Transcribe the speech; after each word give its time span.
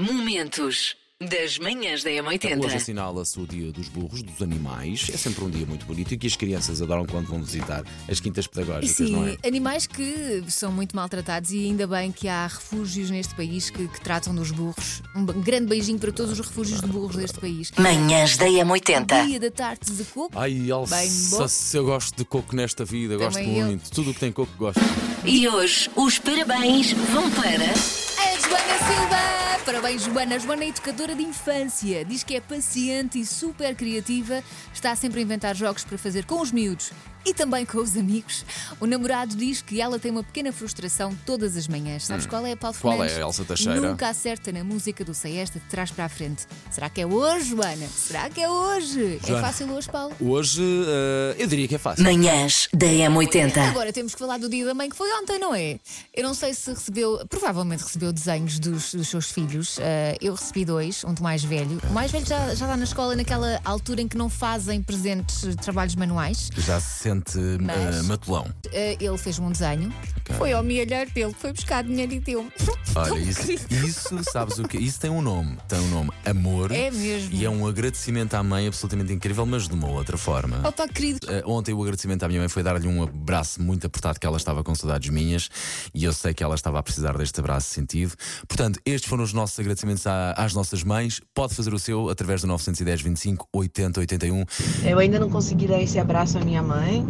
Momentos 0.00 0.96
das 1.20 1.58
manhãs 1.58 2.02
da 2.02 2.08
Hoje 2.08 2.22
M80. 2.22 2.74
assinala-se 2.74 3.38
o 3.38 3.46
Dia 3.46 3.70
dos 3.70 3.86
Burros, 3.88 4.22
dos 4.22 4.40
Animais. 4.40 5.10
É 5.12 5.16
sempre 5.18 5.44
um 5.44 5.50
dia 5.50 5.66
muito 5.66 5.84
bonito 5.84 6.14
e 6.14 6.16
que 6.16 6.26
as 6.26 6.34
crianças 6.34 6.80
adoram 6.80 7.04
quando 7.04 7.26
vão 7.26 7.42
visitar 7.42 7.84
as 8.08 8.18
quintas 8.18 8.46
pedagógicas, 8.46 9.10
não 9.10 9.26
Sim, 9.26 9.36
é? 9.42 9.46
animais 9.46 9.86
que 9.86 10.42
são 10.48 10.72
muito 10.72 10.96
maltratados 10.96 11.50
e 11.52 11.66
ainda 11.66 11.86
bem 11.86 12.10
que 12.10 12.28
há 12.28 12.46
refúgios 12.46 13.10
neste 13.10 13.34
país 13.34 13.68
que, 13.68 13.86
que 13.88 14.00
tratam 14.00 14.34
dos 14.34 14.50
burros. 14.50 15.02
Um 15.14 15.26
grande 15.26 15.66
beijinho 15.66 15.98
para 15.98 16.12
todos 16.12 16.32
os 16.32 16.46
refúgios 16.46 16.80
de 16.80 16.86
burros 16.86 17.16
deste 17.16 17.38
país. 17.38 17.70
Manhãs 17.76 18.38
da 18.38 18.46
M80. 18.46 19.26
Dia 19.26 19.38
da 19.38 19.50
tarte 19.50 19.92
de 19.92 20.04
coco. 20.04 20.32
Ai, 20.38 20.70
Elsa, 20.70 21.46
se 21.46 21.76
eu 21.76 21.84
gosto 21.84 22.16
de 22.16 22.24
coco 22.24 22.56
nesta 22.56 22.86
vida, 22.86 23.18
gosto 23.18 23.36
Também 23.36 23.58
eu. 23.58 23.66
muito. 23.66 23.90
Tudo 23.90 24.12
o 24.12 24.14
que 24.14 24.20
tem 24.20 24.32
coco 24.32 24.52
gosto. 24.56 24.80
E 25.26 25.46
hoje 25.46 25.90
os 25.94 26.18
parabéns 26.18 26.92
vão 26.92 27.30
para. 27.32 27.66
A 27.66 28.38
Joana 28.38 28.78
Silva! 28.78 29.39
Parabéns, 29.70 30.02
Joana. 30.02 30.36
Joana 30.36 30.64
é 30.64 30.68
educadora 30.68 31.14
de 31.14 31.22
infância. 31.22 32.04
Diz 32.04 32.24
que 32.24 32.34
é 32.34 32.40
paciente 32.40 33.20
e 33.20 33.24
super 33.24 33.72
criativa. 33.76 34.42
Está 34.74 34.96
sempre 34.96 35.20
a 35.20 35.22
inventar 35.22 35.54
jogos 35.54 35.84
para 35.84 35.96
fazer 35.96 36.24
com 36.24 36.40
os 36.40 36.50
miúdos 36.50 36.90
e 37.24 37.34
também 37.34 37.66
com 37.66 37.78
os 37.78 37.96
amigos. 37.96 38.44
O 38.80 38.86
namorado 38.86 39.36
diz 39.36 39.60
que 39.60 39.80
ela 39.80 39.98
tem 39.98 40.10
uma 40.10 40.22
pequena 40.22 40.52
frustração 40.52 41.16
todas 41.26 41.56
as 41.56 41.68
manhãs. 41.68 42.06
Sabes 42.06 42.26
qual 42.26 42.44
é, 42.46 42.56
Paulo 42.56 42.76
Hum. 42.76 42.80
Qual 42.80 43.04
é, 43.04 43.08
Fernandes? 43.08 43.38
Elsa 43.38 43.44
Teixeira? 43.44 43.80
Nunca 43.80 44.08
acerta 44.08 44.52
na 44.52 44.64
música 44.64 45.04
do 45.04 45.12
Sei 45.12 45.38
Esta 45.38 45.58
de 45.58 45.64
trás 45.66 45.90
para 45.90 46.04
a 46.06 46.08
frente. 46.08 46.46
Será 46.70 46.88
que 46.88 47.00
é 47.00 47.06
hoje, 47.06 47.50
Joana? 47.50 47.86
Será 47.88 48.30
que 48.30 48.40
é 48.40 48.48
hoje? 48.48 49.18
Joana. 49.26 49.38
É 49.38 49.40
fácil 49.40 49.70
hoje, 49.72 49.88
Paulo? 49.90 50.14
Hoje, 50.20 50.62
eh, 50.62 51.36
eu 51.38 51.46
diria 51.46 51.68
que 51.68 51.74
é 51.74 51.78
fácil. 51.78 52.04
Manhãs 52.04 52.68
da 52.72 52.86
M80. 52.86 53.58
Agora 53.70 53.92
temos 53.92 54.14
que 54.14 54.18
falar 54.18 54.38
do 54.38 54.48
dia 54.48 54.64
da 54.64 54.74
mãe 54.74 54.88
que 54.88 54.96
foi 54.96 55.10
ontem, 55.20 55.38
não 55.38 55.54
é? 55.54 55.78
Eu 56.14 56.22
não 56.22 56.34
sei 56.34 56.54
se 56.54 56.70
recebeu, 56.70 57.24
provavelmente 57.28 57.82
recebeu 57.82 58.12
desenhos 58.12 58.58
dos, 58.58 58.94
dos 58.94 59.08
seus 59.08 59.30
filhos. 59.30 59.59
Ah, 59.80 60.16
eu 60.20 60.34
recebi 60.34 60.64
dois, 60.64 61.04
um 61.04 61.12
do 61.14 61.22
mais 61.22 61.42
velho. 61.44 61.78
O 61.88 61.92
mais 61.92 62.10
velho 62.10 62.26
já, 62.26 62.38
já 62.54 62.66
está 62.66 62.76
na 62.76 62.84
escola 62.84 63.14
naquela 63.16 63.60
altura 63.64 64.00
em 64.02 64.08
que 64.08 64.16
não 64.16 64.28
fazem 64.28 64.82
presentes 64.82 65.44
eh, 65.44 65.54
trabalhos 65.54 65.94
manuais. 65.94 66.48
Já 66.56 66.80
se 66.80 67.02
sente 67.02 67.38
Mas- 67.60 67.98
eh, 67.98 68.02
matulão. 68.02 68.46
Ah, 68.68 68.96
ele 69.00 69.18
fez 69.18 69.38
um 69.38 69.50
desenho. 69.50 69.92
Foi 70.38 70.52
ao 70.52 70.62
milheiro 70.62 71.10
dele, 71.12 71.34
foi 71.38 71.52
buscar 71.52 71.84
dinheiro 71.84 72.12
e 72.12 72.20
deu-me. 72.20 72.50
Olha, 72.96 73.18
isso, 73.18 73.52
isso, 73.70 74.24
sabes 74.32 74.58
o 74.58 74.64
que? 74.66 74.76
Isso 74.78 74.98
tem 74.98 75.10
um 75.10 75.22
nome. 75.22 75.56
Tem 75.68 75.78
um 75.78 75.88
nome 75.90 76.10
Amor. 76.24 76.72
É 76.72 76.90
mesmo. 76.90 77.32
E 77.32 77.44
é 77.44 77.50
um 77.50 77.66
agradecimento 77.66 78.34
à 78.34 78.42
mãe 78.42 78.66
absolutamente 78.66 79.12
incrível, 79.12 79.44
mas 79.46 79.68
de 79.68 79.74
uma 79.74 79.88
outra 79.88 80.16
forma. 80.16 80.60
Opa, 80.66 80.88
querido. 80.88 81.20
Eh, 81.28 81.42
ontem 81.46 81.72
o 81.72 81.80
agradecimento 81.82 82.22
à 82.24 82.28
minha 82.28 82.40
mãe 82.40 82.48
foi 82.48 82.62
dar-lhe 82.62 82.88
um 82.88 83.02
abraço 83.02 83.62
muito 83.62 83.86
apertado 83.86 84.18
que 84.18 84.26
ela 84.26 84.36
estava 84.36 84.64
com 84.64 84.74
saudades 84.74 85.08
minhas 85.10 85.48
e 85.94 86.04
eu 86.04 86.12
sei 86.12 86.34
que 86.34 86.42
ela 86.42 86.54
estava 86.54 86.78
a 86.78 86.82
precisar 86.82 87.16
deste 87.16 87.38
abraço 87.38 87.68
sentido. 87.72 88.12
Portanto, 88.48 88.80
estes 88.84 89.08
foram 89.08 89.22
os 89.24 89.32
nossos 89.32 89.58
agradecimentos 89.60 90.06
à- 90.06 90.32
às 90.36 90.52
nossas 90.54 90.82
mães. 90.82 91.20
Pode 91.34 91.54
fazer 91.54 91.72
o 91.74 91.78
seu 91.78 92.08
através 92.08 92.40
do 92.40 92.46
910 92.48 93.00
25 93.02 93.46
80 93.52 94.00
81. 94.00 94.44
Eu 94.84 94.98
ainda 94.98 95.18
não 95.20 95.30
consegui 95.30 95.66
dar 95.68 95.80
esse 95.80 95.98
abraço 95.98 96.38
à 96.38 96.40
minha 96.40 96.62
mãe. 96.62 97.06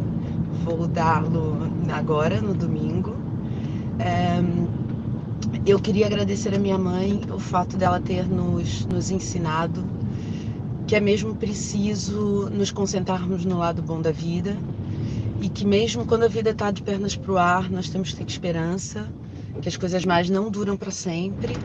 Vou 0.65 0.87
dá-lo 0.87 1.57
agora, 1.91 2.41
no 2.41 2.53
domingo. 2.55 3.10
Ehm, 4.01 4.67
eu 5.67 5.79
queria 5.79 6.07
agradecer 6.07 6.55
a 6.55 6.59
minha 6.59 6.79
mãe 6.79 7.21
o 7.33 7.39
fato 7.39 7.77
dela 7.77 8.01
ter 8.01 8.27
nos, 8.27 8.87
nos 8.87 9.11
ensinado 9.11 9.85
que 10.87 10.97
é 10.97 11.01
mesmo 11.01 11.37
preciso 11.37 12.51
nos 12.51 12.73
concentrarmos 12.73 13.45
no 13.45 13.59
lado 13.59 13.81
bom 13.81 14.01
da 14.01 14.11
vida 14.11 14.57
e 15.41 15.49
que 15.49 15.65
mesmo 15.65 16.05
quando 16.05 16.25
a 16.25 16.29
vida 16.29 16.51
está 16.51 16.71
de 16.73 16.83
pernas 16.83 17.15
para 17.15 17.33
o 17.33 17.39
ar, 17.39 17.71
nós 17.71 17.89
temos 17.89 18.11
que 18.11 18.17
ter 18.17 18.29
esperança, 18.29 19.07
que 19.63 19.69
as 19.69 19.77
coisas 19.77 20.05
mais 20.05 20.29
não 20.29 20.51
duram 20.51 20.77
para 20.77 20.91
sempre 20.91 21.57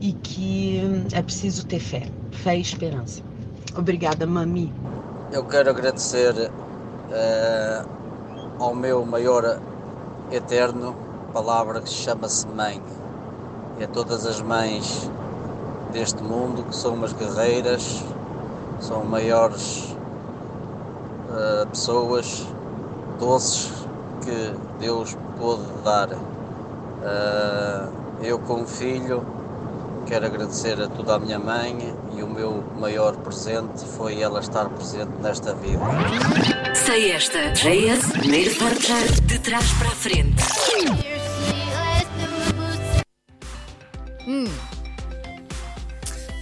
e 0.00 0.12
que 0.12 0.82
hum, 0.84 1.04
é 1.12 1.22
preciso 1.22 1.64
ter 1.66 1.78
fé, 1.78 2.02
fé 2.32 2.56
e 2.58 2.60
esperança. 2.60 3.22
Obrigada, 3.76 4.26
mami. 4.26 4.72
Eu 5.30 5.44
quero 5.44 5.70
agradecer 5.70 6.50
eh, 7.12 7.84
ao 8.58 8.74
meu 8.74 9.04
maior 9.04 9.60
eterno 10.32 11.05
palavra 11.36 11.82
que 11.82 11.90
chama-se 11.90 12.48
mãe 12.48 12.82
e 13.78 13.84
a 13.84 13.88
todas 13.88 14.24
as 14.24 14.40
mães 14.40 15.10
deste 15.92 16.22
mundo 16.22 16.64
que 16.64 16.74
são 16.74 16.94
umas 16.94 17.12
guerreiras, 17.12 18.02
são 18.80 19.04
maiores 19.04 19.94
eh, 21.30 21.66
pessoas 21.66 22.46
doces 23.20 23.70
que 24.24 24.54
Deus 24.80 25.14
pôde 25.38 25.62
dar. 25.84 26.08
Eh, 27.02 27.88
eu 28.22 28.38
como 28.38 28.66
filho 28.66 29.22
quero 30.06 30.24
agradecer 30.24 30.80
a 30.80 30.88
toda 30.88 31.16
a 31.16 31.18
minha 31.18 31.38
mãe 31.38 31.94
e 32.16 32.22
o 32.22 32.28
meu 32.28 32.64
maior 32.78 33.14
presente 33.16 33.84
foi 33.84 34.22
ela 34.22 34.40
estar 34.40 34.70
presente 34.70 35.12
nesta 35.20 35.52
vida. 35.52 35.84
Sei 36.86 37.12
Esta. 37.12 37.50
JS, 37.52 38.12
primeiro 38.12 38.54
portar 38.54 39.04
de 39.26 39.38
trás 39.38 39.70
para 39.74 39.88
a 39.88 39.90
frente. 39.90 41.25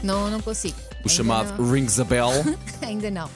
Não, 0.02 0.30
não 0.30 0.40
consigo. 0.40 0.76
O 0.78 0.96
Ainda 0.96 1.08
chamado 1.08 1.62
não. 1.62 1.72
Rings 1.72 1.98
a 1.98 2.04
Bell. 2.04 2.30
Ainda 2.82 3.10
não. 3.10 3.28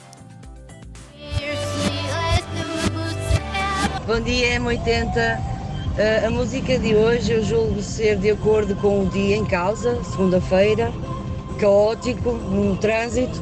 Bom 4.05 4.19
dia, 4.21 4.59
M80. 4.59 5.39
Uh, 5.99 6.27
a 6.27 6.29
música 6.31 6.79
de 6.79 6.95
hoje 6.95 7.33
eu 7.33 7.43
julgo 7.43 7.81
ser 7.81 8.17
de 8.17 8.31
acordo 8.31 8.75
com 8.77 9.03
o 9.03 9.09
dia 9.09 9.35
em 9.35 9.45
causa, 9.45 10.03
segunda-feira, 10.03 10.91
caótico, 11.59 12.31
no 12.31 12.77
trânsito. 12.77 13.39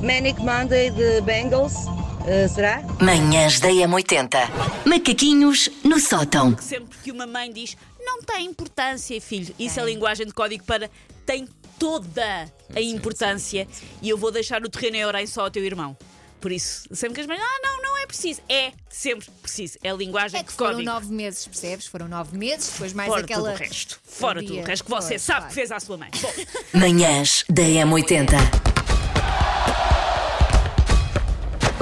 Manic 0.00 0.40
Monday 0.40 0.90
de 0.90 1.20
Bengals, 1.22 1.74
uh, 1.74 2.48
será? 2.48 2.82
Manhãs 3.00 3.60
da 3.60 3.68
M80. 3.68 4.48
Macaquinhos 4.86 5.68
no 5.82 5.98
sótão. 5.98 6.56
sempre 6.60 6.96
que 7.02 7.10
uma 7.10 7.26
mãe 7.26 7.52
diz 7.52 7.76
tem 8.24 8.46
importância, 8.46 9.20
filho. 9.20 9.54
Isso 9.58 9.78
é 9.80 9.84
linguagem 9.84 10.26
de 10.26 10.32
código 10.32 10.64
para 10.64 10.90
tem 11.26 11.48
toda 11.78 12.52
a 12.74 12.80
importância 12.80 13.66
e 14.02 14.08
eu 14.08 14.16
vou 14.18 14.30
deixar 14.30 14.62
o 14.62 14.68
terreno 14.68 14.96
em 14.96 15.04
orem 15.04 15.26
só 15.26 15.42
ao 15.42 15.50
teu 15.50 15.64
irmão. 15.64 15.96
Por 16.40 16.52
isso, 16.52 16.84
sempre 16.92 17.14
que 17.14 17.20
as 17.22 17.26
mães, 17.26 17.40
ah, 17.42 17.60
não, 17.62 17.80
não 17.82 17.98
é 17.98 18.06
preciso. 18.06 18.42
É 18.50 18.72
sempre 18.90 19.26
preciso. 19.40 19.78
É 19.82 19.88
a 19.90 19.94
linguagem 19.94 20.38
É 20.38 20.42
que 20.42 20.50
de 20.50 20.56
foram 20.58 20.72
código. 20.74 20.90
nove 20.90 21.10
meses, 21.12 21.46
percebes? 21.46 21.86
Foram 21.86 22.06
nove 22.06 22.36
meses, 22.36 22.68
depois 22.70 22.92
mais 22.92 23.08
Fora 23.08 23.22
aquela. 23.22 23.52
tudo 23.52 23.54
o 23.62 23.66
resto. 23.66 24.00
Fora 24.04 24.42
tudo 24.42 24.58
o 24.58 24.62
resto 24.62 24.84
que 24.84 24.90
você 24.90 25.08
Pois, 25.14 25.22
sabe 25.22 25.38
claro. 25.38 25.48
que 25.48 25.54
fez 25.54 25.72
à 25.72 25.80
sua 25.80 25.96
mãe. 25.96 26.10
Bom, 26.20 26.32
Manhãs 26.78 27.44
da 27.48 27.62
M80. 27.62 28.32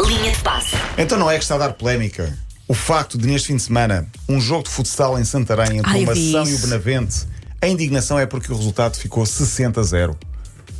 Linha 0.07 0.31
de 0.33 0.43
passe. 0.43 0.77
Então 0.97 1.19
não 1.19 1.31
é 1.31 1.37
que 1.39 1.43
está 1.45 1.57
a 1.57 1.59
dar 1.59 1.73
polémica. 1.75 2.37
O 2.73 2.75
facto 2.75 3.19
de, 3.19 3.27
neste 3.27 3.49
fim 3.49 3.57
de 3.57 3.63
semana, 3.65 4.09
um 4.27 4.41
jogo 4.41 4.63
de 4.63 4.71
futsal 4.71 5.19
em 5.19 5.25
Santarém 5.27 5.77
entre 5.77 5.91
Ai, 5.91 6.05
o 6.05 6.07
Mação 6.07 6.51
e 6.51 6.55
o. 6.55 6.59
Benavente, 6.59 7.27
a 7.61 7.69
indignação 7.69 8.19
é 8.19 8.25
porque 8.25 8.51
o 8.51 8.57
resultado 8.57 8.97
ficou 8.97 9.25
60-0. 9.25 10.17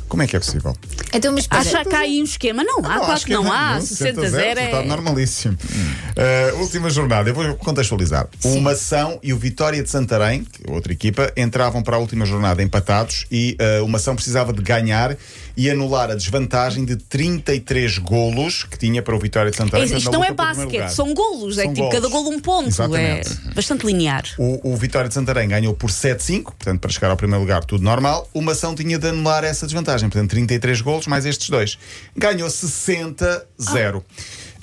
Como 0.07 0.23
é 0.23 0.27
que 0.27 0.35
é 0.35 0.39
possível? 0.39 0.75
Então, 1.13 1.31
mas 1.31 1.41
espera. 1.41 1.61
acha 1.61 1.85
que 1.85 1.95
há 1.95 1.99
aí 1.99 2.21
um 2.21 2.23
esquema? 2.23 2.63
Não 2.63 2.79
há, 2.79 2.99
claro 2.99 3.21
que 3.21 3.33
não 3.33 3.51
há. 3.51 3.75
não, 3.75 3.81
60 3.81 4.21
60-0, 4.21 4.29
0 4.29 4.59
resultado 4.59 4.83
é. 4.83 4.87
normalíssimo. 4.87 5.57
Uh, 5.57 6.59
última 6.59 6.89
jornada, 6.89 7.29
eu 7.29 7.33
vou 7.33 7.55
contextualizar. 7.55 8.27
O 8.43 8.59
Mação 8.59 9.19
e 9.23 9.33
o 9.33 9.37
Vitória 9.37 9.81
de 9.81 9.89
Santarém, 9.89 10.45
é 10.67 10.71
outra 10.71 10.93
equipa, 10.93 11.31
entravam 11.35 11.81
para 11.81 11.95
a 11.95 11.99
última 11.99 12.25
jornada 12.25 12.61
empatados 12.61 13.25
e 13.31 13.57
uh, 13.79 13.83
o 13.83 13.87
Mação 13.87 14.15
precisava 14.15 14.53
de 14.53 14.61
ganhar 14.61 15.17
e 15.55 15.69
anular 15.69 16.09
a 16.09 16.15
desvantagem 16.15 16.83
de 16.83 16.95
33 16.95 17.99
golos 17.99 18.63
que 18.63 18.77
tinha 18.77 19.01
para 19.01 19.15
o 19.15 19.19
Vitória 19.19 19.51
de 19.51 19.57
Santarém. 19.57 19.91
É, 19.91 19.97
Isto 19.97 20.11
não 20.11 20.23
é 20.23 20.33
basquete, 20.33 20.89
são 20.89 21.13
golos. 21.13 21.57
É 21.57 21.67
tipo 21.67 21.89
cada 21.89 22.07
golo 22.07 22.29
um 22.29 22.39
ponto. 22.39 22.67
Exatamente. 22.67 23.29
É 23.49 23.53
bastante 23.53 23.85
linear. 23.85 24.23
O, 24.37 24.73
o 24.73 24.75
Vitória 24.75 25.07
de 25.07 25.13
Santarém 25.13 25.47
ganhou 25.47 25.73
por 25.73 25.89
7-5, 25.89 26.43
portanto, 26.43 26.79
para 26.79 26.91
chegar 26.91 27.11
ao 27.11 27.17
primeiro 27.17 27.41
lugar, 27.41 27.63
tudo 27.63 27.83
normal. 27.83 28.27
O 28.33 28.41
Mação 28.41 28.73
tinha 28.73 28.97
de 28.97 29.07
anular 29.07 29.43
essa 29.43 29.65
desvantagem, 29.65 29.92
portanto, 30.01 30.31
33 30.31 30.81
golos 30.81 31.07
mais 31.07 31.25
estes 31.25 31.49
dois. 31.49 31.77
Ganhou 32.15 32.49
60-0. 32.49 34.03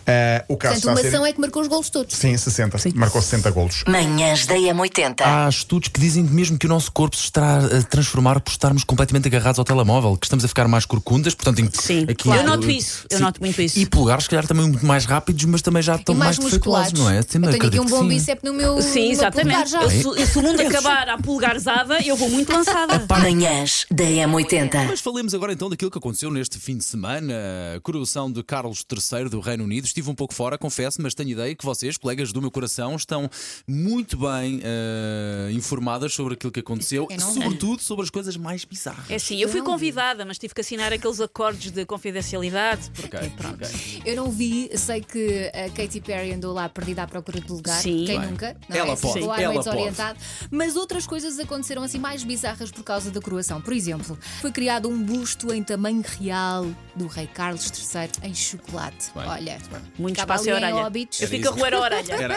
Ah, 0.07 0.45
o 0.49 0.57
caso 0.57 0.75
Portanto, 0.75 0.77
está 0.77 0.91
uma 0.93 1.01
ser. 1.01 1.09
ação 1.09 1.27
é 1.27 1.33
que 1.33 1.41
marcou 1.41 1.63
os 1.63 1.69
golos 1.69 1.91
todos. 1.91 2.17
Sim, 2.17 2.37
60. 2.37 2.79
Marcou 2.95 3.21
60 3.23 3.51
golos. 3.51 3.85
Manhãs 3.87 4.47
da 4.47 4.55
M80. 4.57 5.21
Há 5.21 5.49
estudos 5.49 5.89
que 5.89 6.01
dizem 6.01 6.23
mesmo 6.25 6.59
que 6.59 6.67
o 6.67 6.69
nosso 6.69 6.91
corpo 6.93 7.17
se 7.17 7.25
estará 7.25 7.59
a 7.59 7.83
transformar 7.83 8.41
por 8.41 8.51
estarmos 8.51 8.85
completamente 8.85 9.27
agarrados 9.29 9.59
ao 9.59 9.65
telemóvel, 9.65 10.17
que 10.17 10.27
estamos 10.27 10.45
a 10.45 10.49
ficar 10.49 10.67
mais 10.69 10.85
corcundas, 10.85 11.35
portanto, 11.35 11.61
em- 11.61 11.71
Sim, 11.73 12.03
aqui 12.05 12.15
claro. 12.25 12.41
Eu 12.43 12.47
noto 12.47 12.71
isso, 12.71 13.07
eu 13.11 13.21
noto 13.21 13.41
muito 13.41 13.61
isso. 13.63 13.79
E 13.79 13.87
polegares, 13.87 14.25
se 14.25 14.31
calhar, 14.31 14.47
também 14.47 14.67
muito 14.69 14.85
mais 14.87 15.05
rápidos, 15.05 15.45
mas 15.45 15.63
também 15.63 15.83
já 15.83 15.97
estão 15.97 16.15
e 16.15 16.19
mais, 16.19 16.39
mais, 16.39 16.53
musculados. 16.53 16.93
não 16.99 17.09
é? 17.11 17.23
Sim, 17.23 17.39
eu 17.43 17.51
tenho 17.51 17.67
aqui 17.67 17.81
um 17.81 17.85
que 17.85 17.91
bom 17.91 18.03
sim. 18.03 18.09
bíceps 18.09 18.43
no 18.45 18.55
meu. 18.55 18.81
Sim, 18.83 19.11
exatamente. 19.11 19.75
Eu, 19.75 19.91
se, 19.91 20.27
se 20.27 20.39
o 20.39 20.43
mundo 20.43 20.61
acabar 20.61 21.09
à 21.09 21.19
pulgarzada, 21.19 22.01
eu 22.05 22.17
vou 22.17 22.29
muito 22.31 22.53
lançada. 22.53 23.05
Manhãs 23.21 23.87
da 23.91 24.05
M80. 24.05 24.87
Mas 24.89 25.01
falemos 25.01 25.35
agora 25.35 25.53
então 25.53 25.69
daquilo 25.69 25.91
que 25.91 25.99
aconteceu 25.99 26.31
neste 26.31 26.59
fim 26.59 26.77
de 26.77 26.85
semana. 26.85 27.35
A 27.77 27.81
coroação 27.81 28.31
de 28.31 28.43
Carlos 28.43 28.85
III 28.91 29.29
do 29.29 29.41
Reino 29.41 29.65
Unido 29.65 29.87
estive 29.91 30.11
um 30.11 30.15
pouco 30.15 30.33
fora, 30.35 30.57
confesso, 30.59 31.01
mas 31.03 31.15
tenho 31.15 31.31
ideia 31.31 31.55
que 31.55 31.65
vocês, 31.65 31.97
colegas 31.97 32.33
do 32.33 32.41
meu 32.41 32.51
coração, 32.51 32.97
estão 32.97 33.29
muito 33.67 34.17
bem 34.17 34.61
eh, 34.63 35.51
informadas 35.53 36.13
sobre 36.15 36.35
aquilo 36.35 36.53
que 36.53 36.61
aconteceu, 36.61 37.07
Eu 37.11 37.17
não- 37.19 37.33
sobretudo 37.35 37.83
sobre 37.83 38.05
as 38.05 38.11
coisas 38.11 38.37
mais 38.37 38.65
bizarras. 38.65 39.11
É 39.11 39.15
assim, 39.17 39.37
eu 39.41 39.49
fui 39.49 39.63
convidada, 39.63 40.25
mas 40.25 40.39
tive 40.39 40.55
que 40.55 40.61
assinar 40.61 40.93
aqueles 40.93 41.21
acordes 41.21 41.71
de 41.71 41.85
confidencialidade. 41.85 42.91
Porque, 42.95 43.17
Ok, 43.17 43.33
pronto. 43.37 43.65
ok. 43.65 44.03
Eu 44.05 44.17
não 44.17 44.31
vi, 44.31 44.71
sei 44.77 45.01
que 45.01 45.51
a 45.55 45.71
Katy 45.71 46.01
Perry 46.01 46.33
andou 46.33 46.53
lá 46.53 46.69
perdida 46.69 47.03
à 47.03 47.07
procura 47.07 47.41
de 47.41 47.51
lugar. 47.51 47.81
Sim. 47.81 48.05
Quem 48.07 48.19
Bem, 48.21 48.31
nunca? 48.31 48.57
Não 48.69 48.77
ela 48.77 48.93
é? 48.93 48.97
pode, 48.97 49.19
ar 49.29 49.41
ela 49.41 49.53
meio 49.53 49.93
pode. 49.95 50.19
Mas 50.51 50.77
outras 50.77 51.07
coisas 51.07 51.39
aconteceram 51.39 51.83
assim 51.83 51.99
mais 51.99 52.23
bizarras 52.25 52.71
por 52.71 52.83
causa 52.85 53.11
da 53.11 53.21
coroação. 53.21 53.61
Por 53.61 53.73
exemplo, 53.73 54.19
foi 54.41 54.51
criado 54.53 54.89
um 54.89 55.03
busto 55.03 55.53
em 55.53 55.63
tamanho 55.63 56.03
real 56.21 56.67
do 56.95 57.07
rei 57.07 57.27
Carlos 57.27 57.71
III 57.71 58.11
em 58.29 58.35
chocolate. 58.35 59.11
Bem, 59.15 59.27
Olha, 59.27 59.59
Muito 59.99 60.19
espaço 60.19 60.49
e 60.49 60.53
orelha. 60.53 60.77
Óbidos. 60.77 61.21
Eu 61.21 61.29
fico 61.29 61.49
a 61.49 61.51
roer 61.51 61.75
a 61.75 61.81
orelha. 61.81 62.15
Era, 62.15 62.37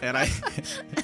era, 0.00 0.28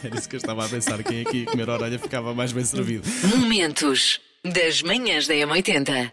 era 0.03 0.19
isso 0.19 0.29
que 0.29 0.37
eu 0.37 0.39
estava 0.39 0.65
a 0.65 0.69
pensar. 0.69 1.03
Quem 1.03 1.23
aqui 1.23 1.45
comer 1.47 1.69
orelha 1.69 1.99
ficava 1.99 2.35
mais 2.35 2.53
bem 2.53 2.65
servido. 2.65 3.09
Momentos 3.37 4.21
das 4.45 4.83
manhãs 4.83 5.27
da 5.27 5.35
M80. 5.35 6.13